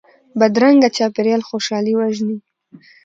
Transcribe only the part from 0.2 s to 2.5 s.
بدرنګه چاپېریال خوشحالي وژني